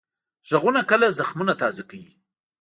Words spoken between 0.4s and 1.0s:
غږونه